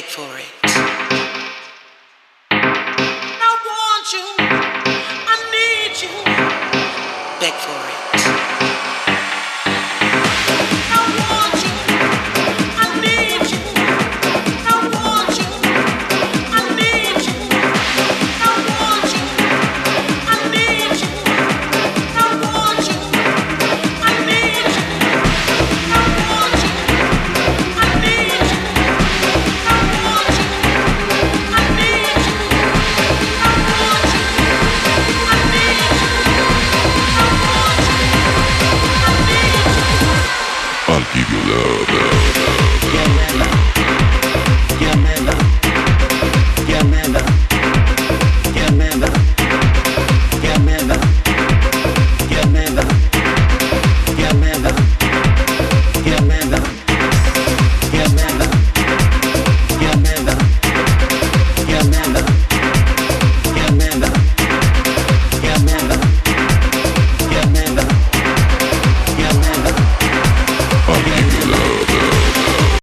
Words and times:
beg 0.00 0.04
for 0.04 0.38
it. 0.38 0.57
me, 59.96 60.02
me, 60.02 60.24
me. 60.24 60.27